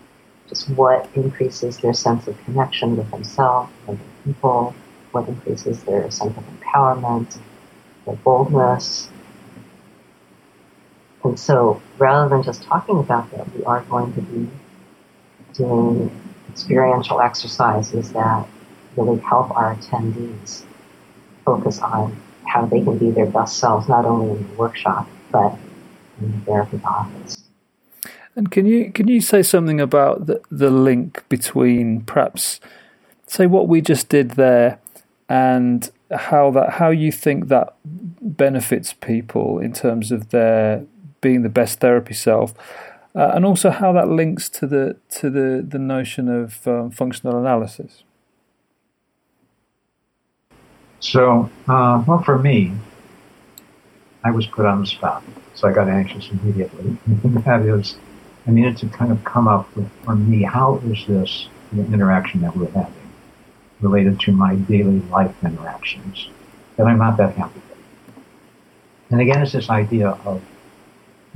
Just 0.50 0.70
what 0.72 1.08
increases 1.14 1.78
their 1.78 1.94
sense 1.94 2.28
of 2.28 2.38
connection 2.44 2.98
with 2.98 3.10
themselves 3.12 3.72
and 3.88 4.00
other 4.00 4.10
people, 4.26 4.76
what 5.12 5.28
increases 5.28 5.84
their 5.84 6.10
sense 6.10 6.36
of 6.36 6.44
empowerment, 6.60 7.38
their 8.06 8.16
boldness. 8.16 9.10
And 11.24 11.40
so 11.40 11.82
rather 12.00 12.30
than 12.30 12.44
just 12.44 12.64
talking 12.64 12.98
about 12.98 13.30
that, 13.32 13.56
we 13.56 13.64
are 13.64 13.82
going 13.84 14.14
to 14.14 14.22
be 14.22 14.50
doing 15.54 16.10
experiential 16.50 17.22
exercises 17.22 18.12
that 18.14 18.48
really 18.98 19.20
help 19.20 19.52
our 19.56 19.76
attendees 19.76 20.64
focus 21.46 21.80
on 21.80 22.18
how 22.46 22.66
they 22.66 22.82
can 22.82 22.98
be 22.98 23.12
their 23.12 23.28
best 23.28 23.58
selves, 23.58 23.88
not 23.88 24.06
only 24.06 24.38
in 24.38 24.48
the 24.48 24.54
workshop, 24.56 25.08
but 25.32 25.56
in 26.20 26.32
the 26.32 26.38
therapy 26.46 26.80
office. 26.84 27.39
And 28.36 28.52
can 28.52 28.66
you 28.66 28.92
can 28.92 29.08
you 29.08 29.22
say 29.22 29.44
something 29.44 29.82
about 29.82 30.28
the, 30.28 30.42
the 30.50 30.70
link 30.70 31.28
between 31.30 32.02
perhaps 32.02 32.60
say 33.28 33.46
what 33.46 33.68
we 33.68 33.82
just 33.82 34.10
did 34.10 34.32
there 34.32 34.80
and 35.28 35.92
how 36.12 36.50
that 36.52 36.74
how 36.74 36.90
you 36.90 37.12
think 37.12 37.48
that 37.48 37.76
benefits 37.86 38.94
people 38.94 39.60
in 39.60 39.74
terms 39.74 40.12
of 40.12 40.30
their 40.30 40.86
being 41.22 41.44
the 41.44 41.50
best 41.50 41.80
therapy 41.80 42.14
self, 42.14 42.54
uh, 43.16 43.32
and 43.34 43.46
also 43.46 43.70
how 43.70 43.92
that 43.92 44.08
links 44.08 44.50
to 44.50 44.68
the 44.68 44.98
to 45.10 45.30
the 45.30 45.66
the 45.68 45.80
notion 45.80 46.28
of 46.28 46.68
um, 46.68 46.92
functional 46.92 47.38
analysis. 47.38 48.04
So, 51.02 51.50
uh, 51.68 52.04
well, 52.06 52.22
for 52.24 52.38
me, 52.38 52.74
I 54.24 54.32
was 54.32 54.46
put 54.48 54.66
on 54.66 54.82
the 54.82 54.88
spot, 54.88 55.24
so 55.56 55.68
I 55.68 55.74
got 55.74 55.88
anxious 55.88 56.30
immediately. 56.30 56.98
that 57.46 57.62
is, 57.62 57.96
I 58.50 58.52
needed 58.52 58.78
to 58.78 58.88
kind 58.88 59.12
of 59.12 59.24
come 59.24 59.48
up 59.48 59.76
with, 59.76 59.88
for 60.04 60.16
me, 60.16 60.42
how 60.42 60.82
is 60.86 61.06
this 61.06 61.50
the 61.72 61.86
interaction 61.94 62.42
that 62.42 62.58
we're 62.58 62.72
having 62.72 62.94
related 63.80 64.20
to 64.22 64.32
my 64.32 64.56
daily 64.56 65.02
life 65.12 65.36
interactions 65.44 66.30
that 66.76 66.88
I'm 66.88 66.98
not 66.98 67.16
that 67.18 67.36
happy 67.36 67.62
with. 67.70 67.78
And 69.12 69.22
again, 69.22 69.44
it's 69.44 69.52
this 69.52 69.70
idea 69.70 70.10
of 70.26 70.42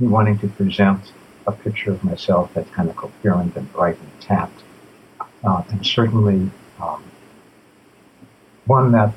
me 0.00 0.08
wanting 0.08 0.38
to 0.40 0.48
present 0.48 1.12
a 1.46 1.52
picture 1.52 1.92
of 1.92 2.02
myself 2.02 2.50
that's 2.52 2.68
kind 2.70 2.90
of 2.90 2.96
coherent 2.96 3.54
and 3.54 3.72
bright 3.72 3.96
and 3.96 4.20
tapped, 4.20 4.64
uh, 5.44 5.62
and 5.70 5.86
certainly 5.86 6.50
um, 6.82 7.04
one 8.66 8.90
that 8.90 9.12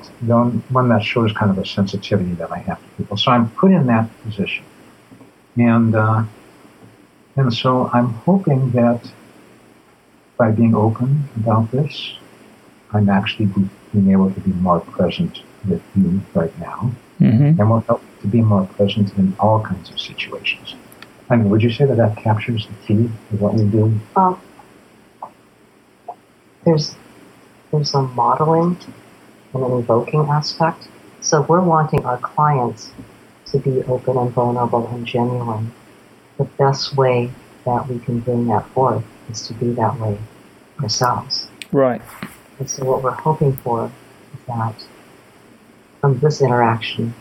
one 0.68 0.88
that 0.88 1.02
shows 1.02 1.32
kind 1.32 1.50
of 1.50 1.58
a 1.58 1.66
sensitivity 1.66 2.34
that 2.34 2.52
I 2.52 2.58
have 2.58 2.78
to 2.80 2.88
people. 2.96 3.16
So 3.16 3.32
I'm 3.32 3.50
put 3.50 3.72
in 3.72 3.86
that 3.86 4.08
position, 4.22 4.64
and 5.56 5.96
uh, 5.96 6.22
and 7.38 7.54
so 7.54 7.88
I'm 7.92 8.08
hoping 8.26 8.72
that 8.72 9.00
by 10.36 10.50
being 10.50 10.74
open 10.74 11.28
about 11.36 11.70
this, 11.70 12.14
I'm 12.92 13.08
actually 13.08 13.46
be, 13.46 13.68
being 13.92 14.10
able 14.10 14.32
to 14.32 14.40
be 14.40 14.50
more 14.54 14.80
present 14.80 15.42
with 15.68 15.82
you 15.94 16.20
right 16.34 16.56
now, 16.58 16.90
mm-hmm. 17.20 17.60
and 17.60 17.70
will 17.70 17.80
help 17.80 18.02
to 18.22 18.26
be 18.26 18.40
more 18.40 18.66
present 18.66 19.16
in 19.16 19.36
all 19.38 19.62
kinds 19.62 19.88
of 19.88 20.00
situations. 20.00 20.74
I 21.30 21.36
mean, 21.36 21.48
would 21.50 21.62
you 21.62 21.70
say 21.70 21.84
that 21.84 21.96
that 21.98 22.16
captures 22.16 22.66
the 22.66 22.74
key 22.86 23.04
of 23.32 23.40
what 23.40 23.54
we 23.54 23.66
do? 23.66 24.00
Um, 24.16 24.40
there's 26.64 26.96
there's 27.70 27.94
a 27.94 28.02
modeling 28.02 28.76
and 29.54 29.62
an 29.62 29.72
evoking 29.78 30.26
aspect. 30.28 30.88
So 31.20 31.42
we're 31.42 31.60
wanting 31.60 32.04
our 32.04 32.18
clients 32.18 32.90
to 33.46 33.58
be 33.58 33.82
open 33.84 34.16
and 34.16 34.30
vulnerable 34.32 34.88
and 34.88 35.06
genuine 35.06 35.72
the 36.38 36.44
best 36.44 36.96
way 36.96 37.30
that 37.64 37.88
we 37.88 37.98
can 37.98 38.20
bring 38.20 38.46
that 38.46 38.66
forth 38.70 39.04
is 39.30 39.46
to 39.48 39.54
be 39.54 39.72
that 39.72 39.98
way 40.00 40.18
ourselves. 40.80 41.48
Right. 41.72 42.00
And 42.58 42.70
so 42.70 42.84
what 42.84 43.02
we're 43.02 43.10
hoping 43.10 43.52
for 43.56 43.86
is 43.86 44.40
that 44.46 44.86
from 46.00 46.18
this 46.20 46.40
interaction 46.40 47.14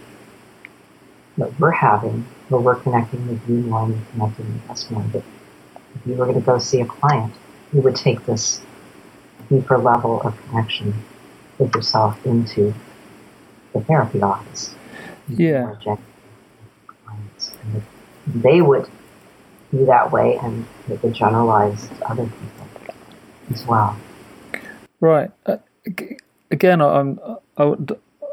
that 1.37 1.59
we're 1.59 1.71
having, 1.71 2.25
where 2.49 2.61
we're 2.61 2.75
connecting 2.75 3.27
with 3.27 3.41
you 3.49 3.57
more 3.57 3.83
and 3.85 3.95
you're 3.95 4.05
connecting 4.11 4.53
with 4.53 4.69
us 4.69 4.89
more, 4.89 5.03
that 5.13 5.23
if 5.95 6.07
you 6.07 6.13
were 6.15 6.25
going 6.25 6.39
to 6.39 6.45
go 6.45 6.57
see 6.57 6.81
a 6.81 6.85
client, 6.85 7.33
you 7.73 7.81
would 7.81 7.95
take 7.95 8.25
this 8.25 8.61
deeper 9.49 9.77
level 9.77 10.21
of 10.21 10.39
connection 10.47 10.93
with 11.57 11.73
yourself 11.75 12.23
into 12.25 12.73
the 13.73 13.81
therapy 13.81 14.21
office. 14.21 14.75
Yeah. 15.27 15.75
They 18.27 18.61
would 18.61 18.89
be 19.71 19.83
that 19.85 20.11
way 20.11 20.37
and 20.41 20.65
it 20.89 21.01
would 21.03 21.13
generalize 21.13 21.87
to 21.87 22.09
other 22.09 22.23
people 22.23 22.95
as 23.51 23.65
well. 23.65 23.97
Right. 24.99 25.31
Uh, 25.45 25.57
again, 26.51 26.81
I'm, 26.81 27.19
I, 27.57 27.63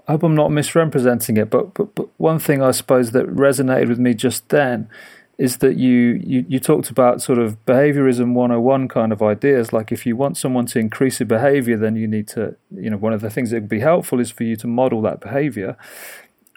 I 0.07 0.13
hope 0.13 0.23
I'm 0.23 0.35
not 0.35 0.51
misrepresenting 0.51 1.37
it, 1.37 1.51
but, 1.51 1.75
but, 1.75 1.95
but 1.95 2.09
one 2.19 2.39
thing 2.39 2.63
I 2.63 2.71
suppose 2.71 3.13
that 3.13 3.27
resonated 3.27 3.89
with 3.89 3.99
me 3.99 4.15
just 4.15 4.49
then 4.49 4.89
is 5.37 5.59
that 5.59 5.77
you, 5.77 6.21
you, 6.25 6.45
you 6.49 6.61
talked 6.61 6.91
about 6.91 7.21
sort 7.21 7.39
of 7.39 7.65
behaviorism 7.67 8.35
101 8.35 8.87
kind 8.89 9.13
of 9.13 9.21
ideas. 9.21 9.73
Like 9.73 9.91
if 9.91 10.07
you 10.07 10.15
want 10.15 10.37
someone 10.37 10.67
to 10.67 10.79
increase 10.79 11.21
a 11.21 11.25
behavior, 11.25 11.77
then 11.77 11.97
you 11.97 12.07
need 12.07 12.29
to, 12.29 12.55
you 12.71 12.89
know, 12.91 12.97
one 12.97 13.13
of 13.13 13.21
the 13.21 13.31
things 13.31 13.51
that 13.51 13.63
would 13.63 13.69
be 13.69 13.81
helpful 13.81 14.21
is 14.21 14.31
for 14.31 14.45
you 14.45 14.57
to 14.57 14.67
model 14.67 15.03
that 15.03 15.21
behavior 15.21 15.77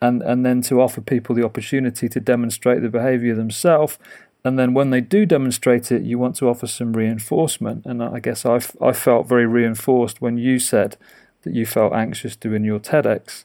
and, 0.01 0.21
and 0.21 0.45
then 0.45 0.61
to 0.61 0.79
offer 0.79 1.01
people 1.01 1.33
the 1.33 1.43
opportunity 1.43 2.07
to 2.07 2.19
demonstrate 2.19 2.83
the 2.83 2.89
behavior 2.89 3.33
themselves 3.33 3.97
and 4.47 4.57
then 4.57 4.73
when 4.73 4.91
they 4.91 5.01
do 5.01 5.25
demonstrate 5.25 5.91
it, 5.91 6.03
you 6.03 6.17
want 6.17 6.37
to 6.37 6.47
offer 6.47 6.67
some 6.67 6.93
reinforcement. 6.93 7.85
And 7.85 8.01
I 8.01 8.19
guess 8.19 8.45
I, 8.45 8.61
I 8.81 8.93
felt 8.93 9.27
very 9.27 9.45
reinforced 9.45 10.21
when 10.21 10.37
you 10.37 10.57
said 10.57 10.95
that 11.43 11.53
you 11.53 11.65
felt 11.65 11.91
anxious 11.91 12.37
doing 12.37 12.63
your 12.63 12.79
TEDx. 12.79 13.43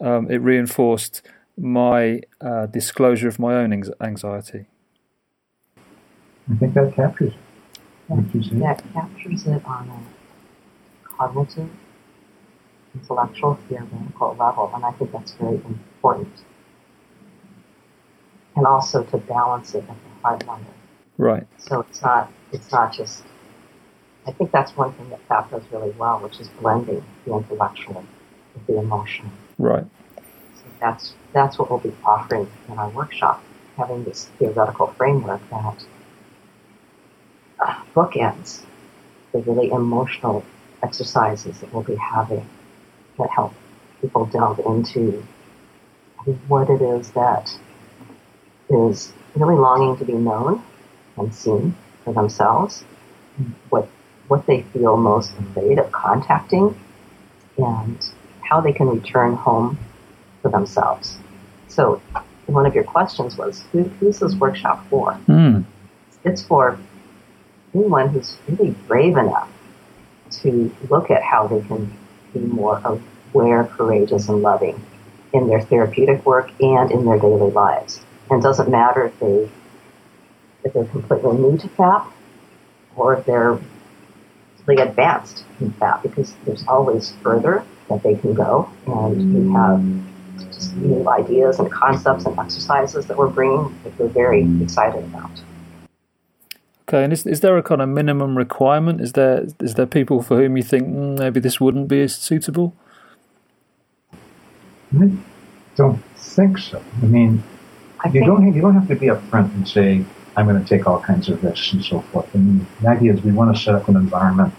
Um, 0.00 0.28
it 0.28 0.38
reinforced 0.38 1.22
my 1.56 2.22
uh, 2.40 2.66
disclosure 2.66 3.28
of 3.28 3.38
my 3.38 3.54
own 3.54 3.72
anxiety. 4.00 4.66
I 6.50 6.56
think 6.56 6.74
that 6.74 6.92
captures 6.94 7.32
it. 7.32 8.52
Yeah, 8.52 8.74
that 8.74 8.92
captures 8.92 9.46
it 9.46 9.64
on 9.64 9.88
a 9.88 11.06
cognitive, 11.08 11.70
intellectual, 12.92 13.58
theoretical 13.68 14.36
level, 14.38 14.70
and 14.74 14.84
I 14.84 14.90
think 14.92 15.12
that's 15.12 15.32
very 15.34 15.62
important. 15.64 16.28
And 18.56 18.66
also 18.66 19.02
to 19.04 19.18
balance 19.18 19.74
it 19.74 19.78
at 19.78 19.86
the 19.88 20.20
heart 20.22 20.46
level. 20.46 20.66
Right. 21.18 21.46
So 21.58 21.80
it's 21.80 22.02
not 22.02 22.30
it's 22.52 22.70
not 22.70 22.92
just 22.92 23.24
I 24.26 24.32
think 24.32 24.52
that's 24.52 24.76
one 24.76 24.92
thing 24.92 25.10
that 25.10 25.20
FAP 25.28 25.50
does 25.50 25.62
really 25.70 25.90
well, 25.92 26.18
which 26.20 26.40
is 26.40 26.48
blending 26.60 27.04
the 27.26 27.34
intellectual 27.34 28.04
with 28.54 28.66
the 28.66 28.78
emotional. 28.78 29.30
Right. 29.58 29.84
So 30.16 30.64
that's 30.80 31.14
that's 31.32 31.58
what 31.58 31.70
we'll 31.70 31.80
be 31.80 31.94
offering 32.04 32.48
in 32.68 32.78
our 32.78 32.88
workshop, 32.90 33.42
having 33.76 34.04
this 34.04 34.30
theoretical 34.38 34.88
framework 34.96 35.40
that 35.50 35.84
uh, 37.60 37.82
bookends 37.94 38.62
the 39.32 39.40
really 39.40 39.70
emotional 39.70 40.44
exercises 40.82 41.60
that 41.60 41.72
we'll 41.72 41.82
be 41.82 41.96
having 41.96 42.48
that 43.18 43.30
help 43.30 43.52
people 44.00 44.26
delve 44.26 44.60
into 44.60 45.26
what 46.48 46.70
it 46.70 46.80
is 46.80 47.10
that 47.10 47.56
is 48.68 49.12
really 49.34 49.56
longing 49.56 49.96
to 49.98 50.04
be 50.04 50.12
known 50.12 50.62
and 51.16 51.34
seen 51.34 51.74
for 52.04 52.12
themselves, 52.12 52.84
what 53.70 53.88
what 54.28 54.46
they 54.46 54.62
feel 54.72 54.96
most 54.96 55.32
afraid 55.38 55.78
of 55.78 55.92
contacting, 55.92 56.78
and 57.58 58.08
how 58.40 58.60
they 58.60 58.72
can 58.72 58.88
return 58.88 59.34
home 59.34 59.78
for 60.42 60.50
themselves. 60.50 61.18
So, 61.68 62.00
one 62.46 62.66
of 62.66 62.74
your 62.74 62.84
questions 62.84 63.36
was, 63.36 63.64
who, 63.72 63.84
who's 64.00 64.18
this 64.18 64.34
workshop 64.36 64.86
for? 64.88 65.18
Mm. 65.26 65.64
It's 66.24 66.42
for 66.42 66.78
anyone 67.74 68.08
who's 68.08 68.36
really 68.48 68.70
brave 68.86 69.16
enough 69.16 69.50
to 70.30 70.74
look 70.88 71.10
at 71.10 71.22
how 71.22 71.46
they 71.46 71.60
can 71.62 71.92
be 72.32 72.40
more 72.40 72.80
aware, 73.34 73.64
courageous, 73.64 74.28
and 74.28 74.42
loving 74.42 74.80
in 75.32 75.48
their 75.48 75.60
therapeutic 75.60 76.24
work 76.24 76.50
and 76.60 76.90
in 76.90 77.04
their 77.04 77.18
daily 77.18 77.50
lives. 77.50 78.00
And 78.30 78.40
it 78.40 78.42
doesn't 78.42 78.70
matter 78.70 79.06
if 79.06 79.18
they 79.20 79.50
if 80.64 80.72
they're 80.72 80.84
completely 80.86 81.36
new 81.36 81.58
to 81.58 81.68
FAP 81.68 82.10
or 82.96 83.14
if 83.14 83.26
they're 83.26 83.58
really 84.66 84.82
advanced 84.82 85.44
in 85.60 85.70
FAP 85.72 86.02
because 86.02 86.34
there's 86.46 86.66
always 86.66 87.12
further 87.22 87.64
that 87.88 88.02
they 88.02 88.14
can 88.14 88.32
go 88.32 88.70
and 88.86 89.34
we 89.34 89.52
have 89.52 90.50
just 90.52 90.74
new 90.76 91.08
ideas 91.08 91.58
and 91.58 91.70
concepts 91.70 92.24
and 92.24 92.38
exercises 92.38 93.06
that 93.06 93.16
we're 93.16 93.28
bringing 93.28 93.78
that 93.84 93.98
we're 93.98 94.08
very 94.08 94.48
excited 94.62 95.04
about. 95.04 95.30
Okay, 96.88 97.02
and 97.02 97.12
is, 97.12 97.26
is 97.26 97.40
there 97.40 97.56
a 97.56 97.62
kind 97.62 97.80
of 97.80 97.88
minimum 97.88 98.36
requirement? 98.36 99.00
Is 99.00 99.12
there 99.12 99.46
is 99.60 99.74
there 99.74 99.86
people 99.86 100.22
for 100.22 100.36
whom 100.36 100.56
you 100.56 100.62
think 100.62 100.86
mm, 100.88 101.18
maybe 101.18 101.40
this 101.40 101.60
wouldn't 101.60 101.88
be 101.88 102.02
as 102.02 102.14
suitable? 102.14 102.74
I 105.00 105.10
don't 105.76 106.02
think 106.16 106.58
so. 106.58 106.82
I 107.02 107.06
mean, 107.06 107.42
I 108.04 108.10
you 108.10 108.24
don't 108.24 108.44
have, 108.44 108.54
you 108.54 108.62
don't 108.62 108.74
have 108.74 108.88
to 108.88 108.96
be 108.96 109.06
upfront 109.06 109.54
and 109.54 109.66
say 109.66 110.04
I'm 110.36 110.46
going 110.46 110.62
to 110.62 110.68
take 110.68 110.86
all 110.86 111.00
kinds 111.00 111.28
of 111.28 111.42
risks 111.42 111.72
and 111.72 111.84
so 111.84 112.00
forth. 112.00 112.32
And 112.34 112.66
the 112.80 112.88
idea 112.88 113.14
is 113.14 113.22
we 113.22 113.32
want 113.32 113.56
to 113.56 113.62
set 113.62 113.74
up 113.74 113.88
an 113.88 113.96
environment 113.96 114.52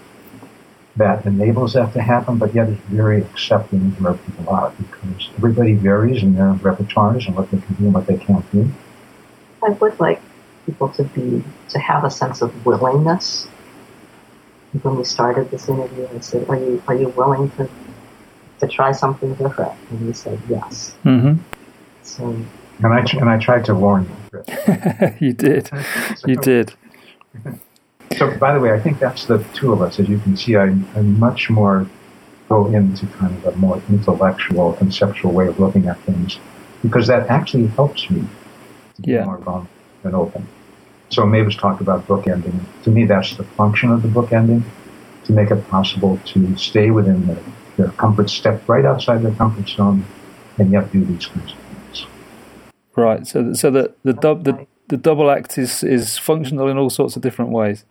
that 0.96 1.26
enables 1.26 1.74
that 1.74 1.92
to 1.92 2.00
happen, 2.00 2.38
but 2.38 2.54
yet 2.54 2.68
is 2.68 2.78
very 2.88 3.20
accepting 3.20 3.80
of 3.80 4.00
where 4.00 4.14
people 4.14 4.48
are 4.48 4.70
because 4.70 5.30
everybody 5.36 5.74
varies 5.74 6.22
in 6.22 6.34
their 6.34 6.54
repertoires 6.54 7.26
and 7.26 7.36
what 7.36 7.50
they 7.50 7.58
can 7.58 7.74
do 7.74 7.84
and 7.84 7.94
what 7.94 8.06
they 8.06 8.16
can't 8.16 8.50
do. 8.50 8.68
I 9.62 9.70
would 9.70 10.00
like 10.00 10.20
people 10.64 10.88
to 10.90 11.04
be 11.04 11.44
to 11.68 11.78
have 11.78 12.04
a 12.04 12.10
sense 12.10 12.42
of 12.42 12.66
willingness. 12.66 13.46
When 14.82 14.96
we 14.96 15.04
started 15.04 15.50
this 15.50 15.68
interview, 15.68 16.08
I 16.14 16.20
said, 16.20 16.48
"Are 16.48 16.56
you 16.56 16.82
are 16.88 16.94
you 16.94 17.08
willing 17.08 17.50
to 17.52 17.68
to 18.60 18.66
try 18.66 18.92
something 18.92 19.34
different?" 19.34 19.72
And 19.90 20.00
he 20.00 20.12
said, 20.12 20.38
"Yes." 20.48 20.94
Mm-hmm. 21.04 21.40
So 22.02 22.36
And 22.82 22.92
I 22.92 23.00
and 23.20 23.28
I 23.28 23.38
tried 23.38 23.64
to 23.66 23.74
warn 23.74 24.08
you. 24.08 24.44
you 25.20 25.32
did. 25.32 25.70
You 26.26 26.36
did. 26.36 26.74
So, 28.16 28.36
by 28.38 28.54
the 28.54 28.60
way, 28.60 28.72
I 28.72 28.80
think 28.80 28.98
that's 28.98 29.26
the 29.26 29.38
two 29.54 29.72
of 29.72 29.82
us. 29.82 29.98
As 30.00 30.08
you 30.08 30.18
can 30.18 30.36
see, 30.36 30.56
I, 30.56 30.64
I 30.94 31.00
much 31.02 31.50
more 31.50 31.86
go 32.48 32.66
into 32.68 33.06
kind 33.06 33.34
of 33.36 33.54
a 33.54 33.56
more 33.56 33.82
intellectual, 33.88 34.72
conceptual 34.74 35.32
way 35.32 35.46
of 35.48 35.58
looking 35.58 35.86
at 35.88 35.98
things 36.02 36.38
because 36.82 37.06
that 37.08 37.28
actually 37.28 37.66
helps 37.68 38.08
me 38.10 38.24
to 38.94 39.02
be 39.02 39.12
Yeah. 39.12 39.24
more 39.24 39.38
vulnerable 39.38 39.68
and 40.04 40.14
open. 40.14 40.46
So 41.08 41.26
Mavis 41.26 41.56
talked 41.56 41.80
about 41.80 42.06
book 42.06 42.26
ending. 42.28 42.64
To 42.84 42.90
me, 42.90 43.04
that's 43.04 43.36
the 43.36 43.44
function 43.44 43.90
of 43.90 44.02
the 44.02 44.08
book 44.08 44.32
ending, 44.32 44.64
to 45.24 45.32
make 45.32 45.50
it 45.50 45.68
possible 45.68 46.18
to 46.26 46.56
stay 46.56 46.90
within 46.90 47.26
their, 47.26 47.38
their 47.76 47.88
comfort, 47.90 48.30
step 48.30 48.68
right 48.68 48.84
outside 48.84 49.22
their 49.22 49.34
comfort 49.34 49.68
zone, 49.68 50.04
and 50.58 50.70
yet 50.72 50.92
do 50.92 51.04
these 51.04 51.26
things. 51.26 51.54
Right. 52.96 53.26
So, 53.26 53.52
so 53.52 53.70
the 53.70 53.94
the, 54.04 54.14
dub, 54.14 54.44
the 54.44 54.66
the 54.88 54.96
double 54.96 55.30
act 55.30 55.58
is 55.58 55.82
is 55.82 56.16
functional 56.18 56.68
in 56.68 56.78
all 56.78 56.90
sorts 56.90 57.14
of 57.16 57.22
different 57.22 57.50
ways. 57.50 57.84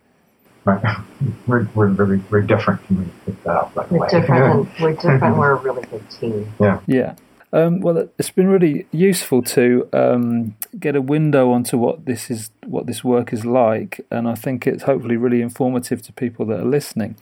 Right? 0.66 0.84
We're, 1.48 1.68
we're 1.76 1.90
very 1.90 2.24
we're 2.32 2.42
different. 2.42 2.84
Can 2.88 2.98
we 2.98 3.06
pick 3.26 3.44
that 3.44 3.56
up? 3.56 3.74
By 3.76 3.86
We're 3.92 4.00
way? 4.00 4.08
different. 4.10 4.68
And 4.76 4.82
we're 4.82 4.94
different. 4.94 5.38
We're 5.38 5.52
a 5.52 5.56
really 5.62 5.84
good 5.84 6.10
team. 6.10 6.52
Yeah. 6.60 6.80
Yeah. 6.88 7.16
Um, 7.54 7.80
well, 7.80 8.10
it's 8.18 8.32
been 8.32 8.48
really 8.48 8.86
useful 8.92 9.42
to 9.44 9.88
um, 9.94 10.56
get 10.78 10.96
a 10.96 11.02
window 11.02 11.52
onto 11.52 11.78
what 11.78 12.06
this 12.06 12.30
is, 12.30 12.50
what 12.66 12.86
this 12.86 13.04
work 13.04 13.32
is 13.32 13.46
like, 13.46 14.02
and 14.12 14.28
I 14.28 14.36
think 14.36 14.68
it's 14.68 14.84
hopefully 14.84 15.16
really 15.16 15.42
informative 15.42 16.02
to 16.04 16.14
people 16.14 16.46
that 16.48 16.60
are 16.60 16.66
listening. 16.66 17.16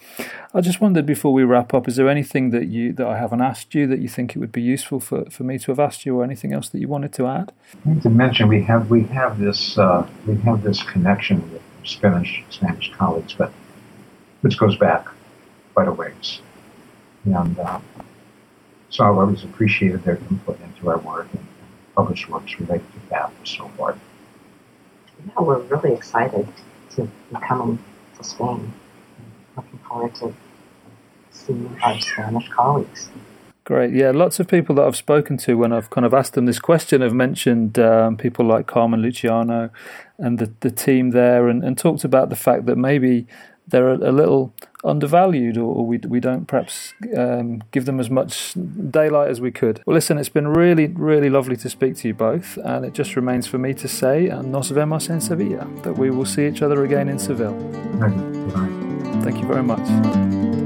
I 0.53 0.61
just 0.61 0.81
wondered 0.81 1.05
before 1.05 1.33
we 1.33 1.43
wrap 1.43 1.73
up, 1.73 1.87
is 1.87 1.97
there 1.97 2.09
anything 2.09 2.49
that 2.49 2.67
you 2.67 2.93
that 2.93 3.05
I 3.05 3.17
haven't 3.17 3.41
asked 3.41 3.75
you 3.75 3.85
that 3.87 3.99
you 3.99 4.07
think 4.07 4.35
it 4.35 4.39
would 4.39 4.51
be 4.51 4.61
useful 4.61 4.99
for, 4.99 5.25
for 5.29 5.43
me 5.43 5.59
to 5.59 5.71
have 5.71 5.79
asked 5.79 6.05
you, 6.05 6.19
or 6.19 6.23
anything 6.23 6.51
else 6.51 6.69
that 6.69 6.79
you 6.79 6.87
wanted 6.87 7.13
to 7.13 7.27
add? 7.27 7.51
I 7.85 7.89
need 7.89 8.03
to 8.03 8.09
mention 8.09 8.47
we 8.47 8.63
have 8.63 8.89
we 8.89 9.03
have 9.03 9.39
this 9.39 9.77
uh, 9.77 10.07
we 10.25 10.35
have 10.37 10.63
this 10.63 10.81
connection 10.83 11.41
with 11.51 11.61
Spanish 11.83 12.43
Spanish 12.49 12.91
colleagues, 12.97 13.33
but 13.33 13.51
which 14.41 14.57
goes 14.57 14.75
back 14.77 15.07
quite 15.73 15.87
a 15.87 15.91
ways, 15.91 16.39
and 17.25 17.59
uh, 17.59 17.79
so 18.93 19.03
I've 19.05 19.17
always 19.17 19.43
appreciated 19.43 20.03
their 20.03 20.17
input 20.29 20.59
into 20.61 20.91
our 20.91 20.99
work 20.99 21.27
and 21.33 21.43
published 21.95 22.29
works 22.29 22.59
related 22.59 22.85
to 22.93 23.09
that 23.09 23.31
and 23.35 23.47
so 23.47 23.67
forth. 23.69 23.97
Yeah, 25.25 25.41
we're 25.41 25.59
really 25.61 25.95
excited 25.95 26.47
to 26.95 27.01
be 27.01 27.39
coming 27.47 27.79
to 28.17 28.23
Spain. 28.23 28.71
Looking 29.57 29.79
forward 29.79 30.13
to 30.15 30.31
seeing 31.31 31.75
our 31.81 31.99
Spanish 31.99 32.47
colleagues. 32.49 33.09
Great. 33.63 33.93
Yeah, 33.93 34.11
lots 34.11 34.39
of 34.39 34.47
people 34.47 34.75
that 34.75 34.85
I've 34.85 34.95
spoken 34.95 35.37
to 35.37 35.55
when 35.55 35.73
I've 35.73 35.89
kind 35.89 36.05
of 36.05 36.13
asked 36.13 36.33
them 36.33 36.45
this 36.45 36.59
question 36.59 37.01
have 37.01 37.13
mentioned 37.13 37.79
um, 37.79 38.15
people 38.15 38.45
like 38.45 38.67
Carmen 38.67 39.01
Luciano 39.01 39.71
and 40.19 40.37
the, 40.37 40.53
the 40.59 40.69
team 40.69 41.11
there 41.11 41.47
and, 41.47 41.63
and 41.63 41.77
talked 41.77 42.03
about 42.03 42.29
the 42.29 42.35
fact 42.35 42.67
that 42.67 42.77
maybe 42.77 43.25
they're 43.73 43.89
a, 43.89 44.11
a 44.11 44.13
little 44.13 44.53
undervalued 44.83 45.57
or, 45.57 45.75
or 45.75 45.85
we, 45.85 45.97
we 45.97 46.19
don't 46.19 46.45
perhaps 46.45 46.93
um, 47.17 47.63
give 47.71 47.85
them 47.85 47.99
as 47.99 48.09
much 48.09 48.53
daylight 48.53 49.29
as 49.29 49.41
we 49.41 49.51
could. 49.51 49.81
Well, 49.85 49.95
listen, 49.95 50.17
it's 50.19 50.29
been 50.29 50.47
really, 50.47 50.87
really 50.87 51.29
lovely 51.29 51.57
to 51.57 51.69
speak 51.69 51.97
to 51.97 52.07
you 52.07 52.13
both. 52.13 52.57
And 52.57 52.85
it 52.85 52.93
just 52.93 53.15
remains 53.15 53.47
for 53.47 53.57
me 53.57 53.73
to 53.73 53.87
say, 53.87 54.27
and 54.27 54.51
nos 54.51 54.69
vemos 54.69 55.09
en 55.09 55.19
Sevilla, 55.19 55.67
that 55.81 55.97
we 55.97 56.11
will 56.11 56.25
see 56.25 56.47
each 56.47 56.61
other 56.61 56.83
again 56.83 57.09
in 57.09 57.17
Seville. 57.17 57.55
Right. 57.95 59.23
Thank 59.23 59.39
you 59.39 59.47
very 59.47 59.63
much. 59.63 60.62